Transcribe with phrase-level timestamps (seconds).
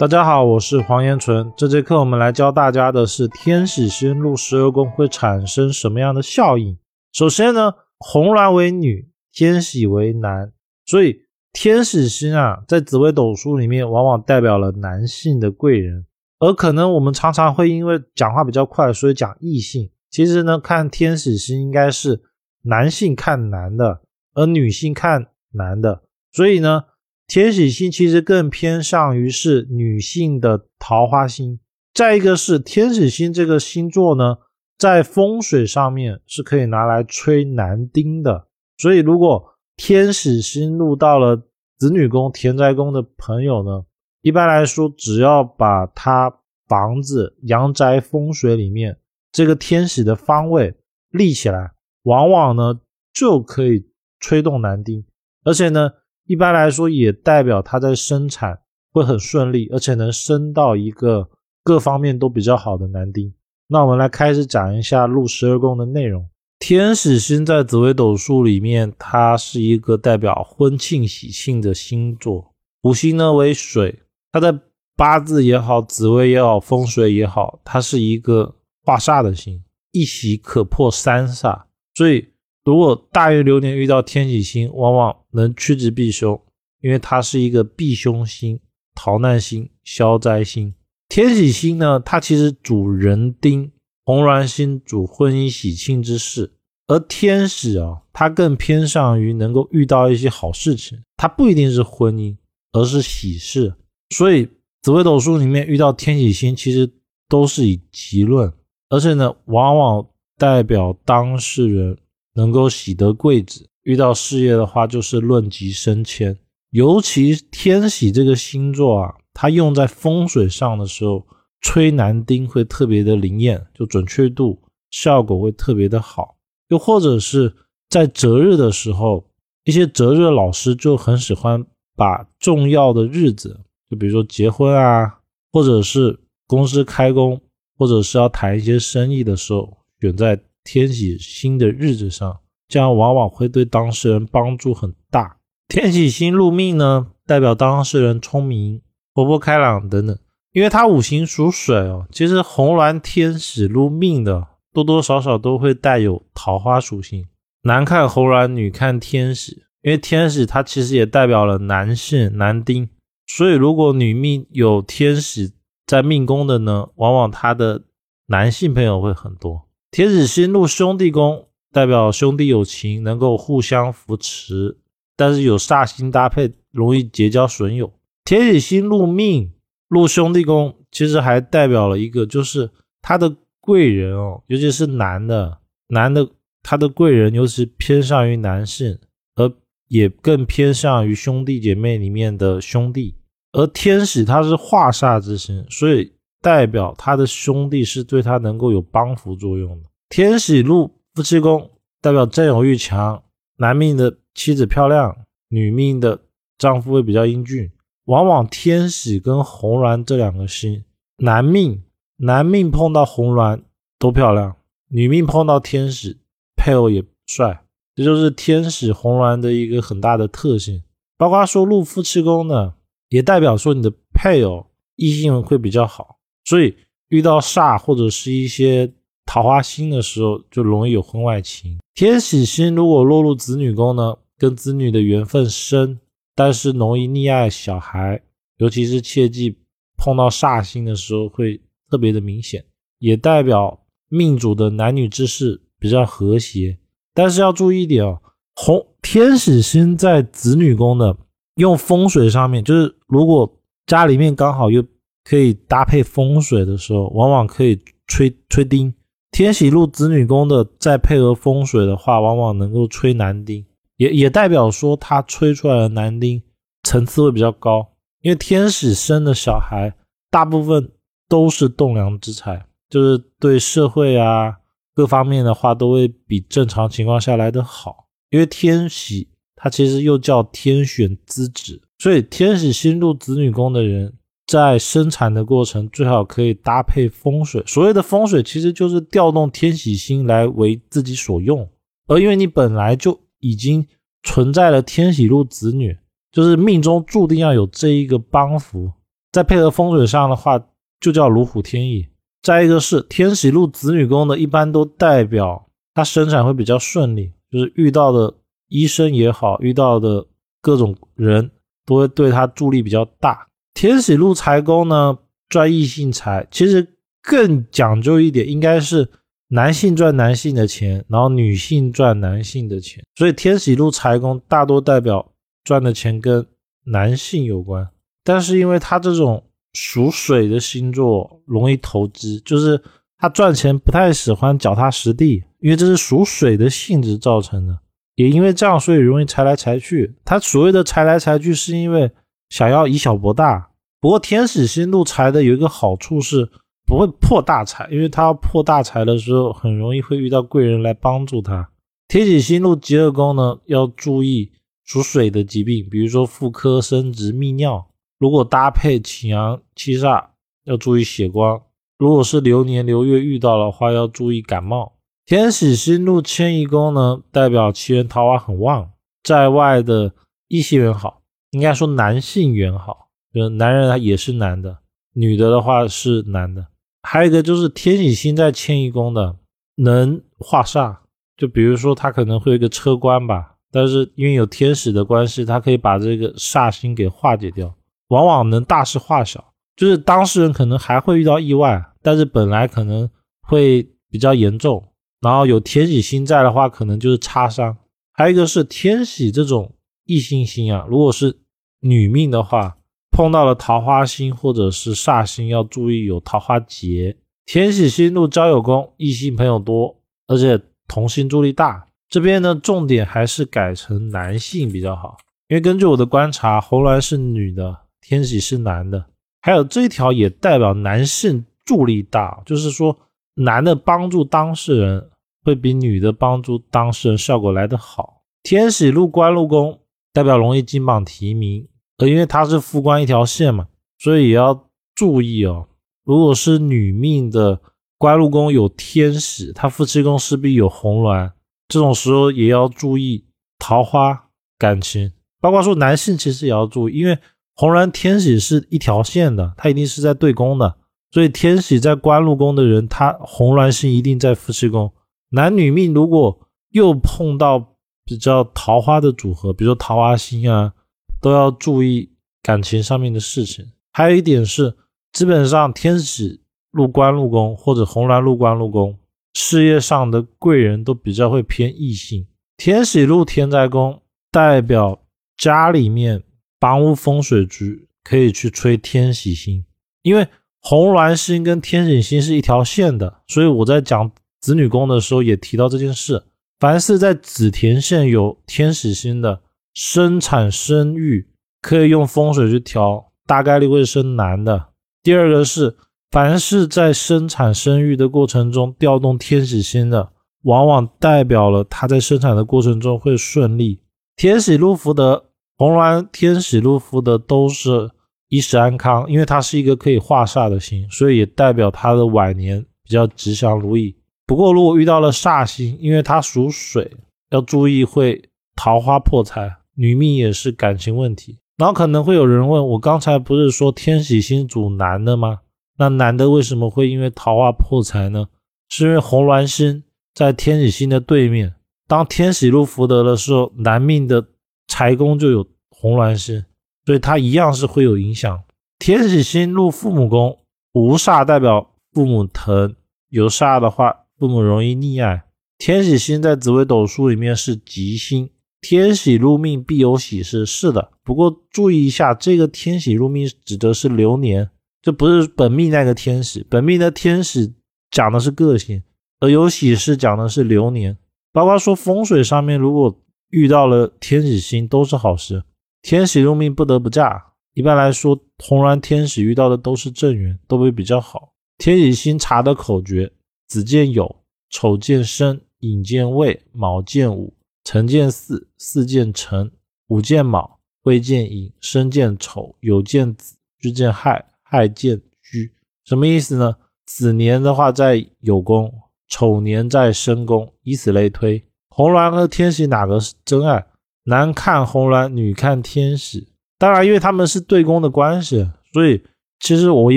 [0.00, 1.52] 大家好，我是黄延纯。
[1.58, 6.78] 这节课我们来教大家的是天使星入十二宫会产生什么样的效应。
[7.12, 10.54] 首先呢，红鸾为女，天喜为男，
[10.86, 11.18] 所以
[11.52, 16.06] 天使星啊，在紫微斗数里面往往代表了男性的贵人。
[16.38, 19.90] 而可能我们常常会因为讲话比较快，所以讲异性。
[20.08, 22.22] 其实呢，看天使星应该是
[22.62, 24.00] 男性看男的，
[24.32, 26.00] 而女性看男的。
[26.32, 26.84] 所以呢。
[27.30, 31.60] 天喜星其实更偏向于是女性的桃花星，
[31.94, 34.38] 再一个是天使星这个星座呢，
[34.76, 39.44] 在风水上面是可以拿来吹男丁的，所以如果
[39.76, 41.36] 天使星入到了
[41.78, 43.84] 子女宫、田宅宫的朋友呢，
[44.22, 46.36] 一般来说，只要把他
[46.66, 48.98] 房子阳宅风水里面
[49.30, 50.74] 这个天使的方位
[51.10, 51.70] 立起来，
[52.02, 52.80] 往往呢
[53.12, 53.86] 就可以
[54.18, 55.04] 吹动男丁，
[55.44, 55.92] 而且呢。
[56.30, 58.60] 一般来说，也代表他在生产
[58.92, 61.28] 会很顺利，而且能生到一个
[61.64, 63.34] 各方面都比较好的男丁。
[63.66, 66.28] 那我们来开始讲一下入十二宫的内容。
[66.60, 72.54] 天使星在紫微斗数里面，它是一个代表婚庆喜庆的星座。
[72.82, 73.98] 五星呢为水，
[74.30, 74.56] 它在
[74.94, 81.62] 八字也好，紫微也好，风水也好，它是一个化煞的星，一喜可破三煞，
[81.96, 82.28] 所以。
[82.70, 86.40] 如果大运流年遇到天喜星，往往能趋吉避凶，
[86.82, 88.60] 因为它是一个避凶星、
[88.94, 90.72] 逃难星、消灾星。
[91.08, 93.72] 天喜星呢，它其实主人丁，
[94.04, 96.52] 红鸾星主婚姻喜庆之事，
[96.86, 102.36] 而天使啊，它更偏向于能够遇到一些好事情，它不一定是婚姻，
[102.70, 103.74] 而是喜事。
[104.10, 104.48] 所以
[104.82, 106.88] 紫微斗数里面遇到天喜星，其实
[107.28, 108.52] 都是以吉论，
[108.90, 110.06] 而且呢，往往
[110.38, 111.98] 代表当事人。
[112.34, 116.38] 能够喜得贵子，遇到事业的话就是论级升迁。
[116.70, 121.26] 尤其天喜这个星座啊，它用在风水上的时候，
[121.60, 126.36] 吹男丁会特别的灵验，就准确度效果会特别的好。
[126.68, 127.52] 又或者是
[127.88, 129.26] 在择日的时候，
[129.64, 131.66] 一些择日老师就很喜欢
[131.96, 133.58] 把重要的日子，
[133.90, 135.18] 就比如说结婚啊，
[135.50, 137.40] 或者是公司开工，
[137.76, 140.40] 或者是要谈一些生意的时候，选在。
[140.64, 145.38] 天喜星的日子上，这样往往会对当事人帮助很大。
[145.68, 148.82] 天喜星入命呢，代表当事人聪明、
[149.14, 150.18] 活泼开朗等等。
[150.52, 157.24] 因为它五行属水哦，其实红鸾天使入命的多多少少都会带有桃花属性。
[157.62, 162.88] 男看红鸾，女看天使，因为天使它其实也代表了男性男丁，
[163.28, 165.52] 所以如果女命有天使
[165.86, 167.84] 在命宫的呢，往往他的
[168.26, 169.68] 男性朋友会很多。
[169.90, 174.78] 天使星入兄弟宫，代表兄弟友情能够互相扶持，
[175.16, 177.92] 但是有煞星搭配，容易结交损友。
[178.24, 179.52] 天使星入命
[179.88, 182.70] 入兄弟宫，其实还代表了一个，就是
[183.02, 185.58] 他的贵人哦，尤其是男的，
[185.88, 186.28] 男的
[186.62, 188.96] 他的贵人尤其偏向于男性，
[189.34, 189.52] 而
[189.88, 193.16] 也更偏向于兄弟姐妹里面的兄弟。
[193.52, 196.12] 而天使他是化煞之星，所以。
[196.42, 199.88] 代表他的兄弟是对他能够有帮扶作用的。
[200.08, 201.70] 天喜禄夫妻宫，
[202.00, 203.22] 代表占有欲强，
[203.56, 205.16] 男命的妻子漂亮，
[205.48, 206.20] 女命的
[206.58, 207.70] 丈夫会比较英俊。
[208.06, 210.82] 往往天喜跟红鸾这两个星，
[211.18, 211.82] 男命
[212.16, 213.62] 男命碰到红鸾
[213.98, 214.56] 都漂亮，
[214.88, 216.18] 女命碰到天使
[216.56, 217.62] 配偶也帅，
[217.94, 220.82] 这就是天使红鸾的一个很大的特性。
[221.16, 222.74] 包括说入夫妻宫呢，
[223.10, 226.19] 也代表说你的配偶异性会比较好。
[226.50, 226.74] 所以
[227.10, 228.92] 遇到煞或者是一些
[229.24, 231.78] 桃花星的时候，就容易有婚外情。
[231.94, 236.00] 天喜星如果落入子女宫呢，跟子女的缘分深，
[236.34, 238.20] 但是容易溺爱小孩，
[238.56, 239.58] 尤其是切记
[239.96, 242.64] 碰到煞星的时候会特别的明显，
[242.98, 246.76] 也代表命主的男女之事比较和谐。
[247.14, 248.20] 但是要注意一点哦，
[248.56, 251.16] 红天喜星在子女宫的，
[251.54, 253.56] 用风水上面就是如果
[253.86, 254.84] 家里面刚好又。
[255.30, 258.92] 可以搭配风水的时候，往往可以吹吹丁。
[259.30, 263.64] 天喜入子女宫的，再配合风水的话，往往能够吹男丁，
[263.96, 266.42] 也也代表说他吹出来的男丁
[266.82, 267.92] 层次会比较高。
[268.22, 269.94] 因为天使生的小孩
[270.32, 270.90] 大部分
[271.28, 274.56] 都是栋梁之才，就是对社会啊
[274.96, 278.08] 各方面的话都会比正常情况下来的好。
[278.30, 284.14] 因为天喜它其实又叫天选之子，所以天使星入子女宫的人。
[284.50, 287.62] 在生产的过程，最好可以搭配风水。
[287.68, 291.68] 所谓的风水，其实就是调动天喜星来为自己所用。
[292.08, 293.86] 而因为你本来就已经
[294.24, 295.96] 存在了天喜禄子女，
[296.32, 298.90] 就是命中注定要有这一个帮扶，
[299.30, 300.60] 再配合风水上的话，
[300.98, 302.08] 就叫如虎添翼。
[302.42, 305.64] 再一个是天喜禄子女宫的，一般都代表
[305.94, 308.34] 他生产会比较顺利，就是遇到的
[308.66, 310.26] 医生也好，遇到的
[310.60, 311.52] 各种人
[311.86, 313.46] 都会对他助力比较大。
[313.80, 315.16] 天喜禄财宫呢，
[315.48, 316.86] 赚异性财，其实
[317.22, 319.08] 更讲究一点，应该是
[319.48, 323.02] 男性赚男性的钱，然后女性赚男性的钱。
[323.14, 325.32] 所以天喜禄财宫大多代表
[325.64, 326.46] 赚的钱跟
[326.84, 327.88] 男性有关，
[328.22, 329.42] 但是因为他这种。
[329.72, 332.82] 属水的星座容易投资，就是
[333.16, 337.78] 他赚钱不太喜欢脚踏实地，因为这是属水的性质造成的。
[338.16, 340.16] 也因为这样，所以容易财来财去。
[340.24, 342.10] 他所谓的财来财去，是因为
[342.48, 343.69] 想要以小博大。
[344.00, 346.50] 不过天使星入财的有一个好处是
[346.86, 351.70] 不会破大财，因为他要破大财的时候，很容易会遇到贵人来帮助他。
[352.08, 354.50] 天喜星入极恶宫呢，要注意
[354.84, 357.86] 属水的疾病，比如说妇科生殖、泌尿。
[358.18, 360.24] 如果搭配擎羊七煞，
[360.64, 361.60] 要注意血光；
[361.98, 364.94] 如果是流年流月遇到的话，要注意感冒。
[365.26, 368.90] 天喜星入迁移宫呢，代表奇缘桃花很旺，
[369.22, 370.12] 在外的
[370.48, 371.20] 异性缘好，
[371.50, 374.78] 应该说男性缘好，就男人他也是男的，
[375.14, 376.66] 女的的话是男的。
[377.02, 379.36] 还有一个就是天喜星在迁移宫的，
[379.76, 380.98] 能化煞，
[381.36, 387.74] 就比如说他可能会有一个车官吧，但是因为有天使的关系，他可以把这个煞星给化解掉。
[388.08, 393.08] 往往能大事化小，就是当事人可能还会遇到意外，但是本来可能
[393.40, 394.88] 会比较严重。
[395.20, 397.76] 然后有天喜星在的话，可能就是擦伤。
[398.12, 399.74] 还有一个是天喜这种
[400.04, 401.38] 异性星啊，如果是
[401.80, 402.76] 女命的话，
[403.20, 407.14] 碰到了桃花星或者是煞星，要注意有桃花劫。
[407.44, 409.94] 天喜星入交友宫，异性朋友多，
[410.26, 410.58] 而且
[410.88, 411.86] 同性助力大。
[412.08, 415.18] 这边呢，重点还是改成男性比较好，
[415.48, 417.76] 因为根据我的观察，红鸾是女的。
[418.00, 419.04] 天喜是男的，
[419.42, 422.96] 还有这一条也代表男性助力大，就是说
[423.34, 425.10] 男的帮助当事人
[425.44, 428.22] 会比女的帮助当事人效果来得好。
[428.42, 429.78] 天喜入官禄宫，
[430.10, 431.68] 代表容易金榜题名，
[432.08, 433.66] 因为它是副官一条线嘛，
[433.98, 435.66] 所以也要注意哦。
[436.04, 437.60] 如果是女命的
[437.98, 441.32] 官禄宫有天使，他夫妻宫势必有红鸾，
[441.68, 443.24] 这种时候也要注意
[443.58, 447.18] 桃花感情，包括说男性其实也要注意，因为。
[447.56, 450.76] 红鸾天喜是一条线的，它一定是在对宫的，
[451.10, 454.90] 所以天喜在官禄宫的人，他红鸾星一定在夫妻宫。
[455.32, 457.74] 男女命如果又碰到
[458.06, 460.72] 比较桃花的组合，比如说桃花星啊，
[461.20, 462.10] 都要注意
[462.42, 463.72] 感情上面的事情。
[463.92, 464.74] 还有一点是，
[465.12, 466.40] 基本上天喜
[466.70, 468.98] 入官禄宫或者红鸾入官禄宫，
[469.34, 472.26] 事业上的贵人都比较会偏异性。
[472.56, 475.02] 天喜入天灾宫，代表
[475.36, 476.22] 家里面。
[476.60, 479.64] 房屋风水局可以去吹天喜星，
[480.02, 480.28] 因为
[480.60, 484.12] 红鸾星跟天喜星是一条线的，所以我在讲
[484.42, 486.22] 子女宫的时候也提到这件事。
[486.58, 489.40] 凡是在子田线有天喜星的，
[489.74, 491.28] 生产生育
[491.60, 494.68] 可以用风水去调，大概率会生男的。
[495.02, 495.76] 第二个是，
[496.10, 500.10] 凡是在生产生育的过程中调动天喜星的，
[500.42, 503.80] 往往代表了他在生产的过程中会顺利。
[504.16, 505.26] 天喜禄福德。
[505.56, 507.90] 红鸾天喜禄福德都是
[508.28, 513.94] 衣食安康，因为它是一个可以化煞的星，所以也代表他的晚年比较吉祥如意。
[514.26, 516.90] 不过如果遇到了煞星，因为它属水，
[517.28, 519.54] 要注意会桃花破财。
[519.80, 521.38] 女命也是感情问题。
[521.56, 525.40] 然后可能会有人问我，刚才不是说天喜星主男的吗？
[525.78, 528.26] 那男的为什么会因为桃花破财呢？
[528.68, 529.82] 是因为红鸾星
[530.14, 531.54] 在天喜星的对面，
[531.88, 534.26] 当天喜禄福德的时候，男命的。
[534.72, 536.44] 财宫就有红鸾星，
[536.86, 538.40] 所以它一样是会有影响。
[538.78, 540.38] 天喜星入父母宫，
[540.74, 542.76] 无煞代表父母疼，
[543.08, 545.24] 有煞的话，父母容易溺爱。
[545.58, 550.90] 天喜星在紫微斗数里面是吉星，天喜入命必有喜事，是的。
[551.02, 554.50] 不过注意一下，这个天喜入命指的是流年，
[554.82, 556.46] 这不是本命那个天使。
[556.48, 557.52] 本命的天使
[557.90, 558.82] 讲的是个性，
[559.20, 560.96] 而有喜事讲的是流年。
[561.32, 565.42] 包括说风水上面，如果遇到了天喜星都是好事，
[565.80, 567.32] 天喜入命不得不嫁。
[567.54, 571.32] 一般来说，红鸾天喜遇到的都是正缘，都会比较好。
[571.58, 573.12] 天喜星查的口诀：
[573.48, 574.16] 子见酉，
[574.50, 577.34] 丑见申，寅见未，卯见午，
[577.72, 579.48] 辰见巳，巳见辰，
[579.86, 585.52] 午见卯，未见寅，申见丑，酉见子，戌见亥，亥见戌。
[585.84, 586.56] 什么意思呢？
[586.84, 588.74] 子年的话在酉宫，
[589.06, 591.46] 丑年在申宫，以此类推。
[591.68, 593.64] 红鸾和天喜哪个是真爱？
[594.02, 596.32] 男看红鸾，女看天喜。
[596.58, 599.00] 当然，因为他们是对宫的关系，所以
[599.38, 599.96] 其实我一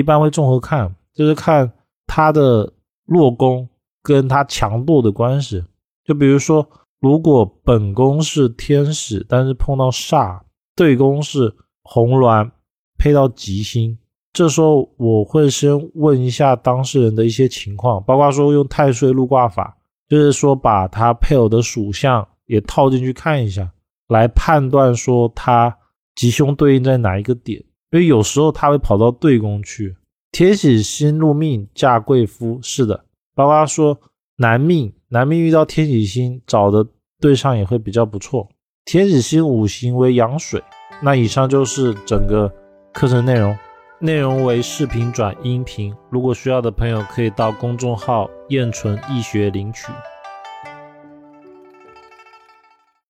[0.00, 1.72] 般会综合看，就是看
[2.06, 2.72] 它的
[3.06, 3.68] 落宫
[4.00, 5.64] 跟它强度的关系。
[6.04, 6.70] 就比如说，
[7.04, 10.40] 如果本宫是天使，但是碰到煞，
[10.74, 12.50] 对宫是红鸾
[12.96, 13.98] 配到吉星，
[14.32, 19.76] 这时候我会先问一下当事人的一些情况，包括说用太岁入卦法，
[20.08, 23.70] 就是说把他配偶的属相也套进去看一下，
[24.08, 25.76] 来判断说他
[26.14, 27.62] 吉凶对应在哪一个点。
[27.90, 29.94] 因为有时候他会跑到对宫去，
[30.32, 34.00] 天喜星入命嫁贵夫，是的，包括说
[34.38, 36.84] 男命，男命遇到天喜星找的
[37.20, 38.48] 对象也会比较不错。
[38.84, 40.60] 天喜星五行为阳水，
[41.00, 42.52] 那以上就是整个
[42.92, 43.56] 课程内容，
[44.00, 49.92] 内容为视频转音频，如果需要的朋友可以到公众号燕纯易学领取。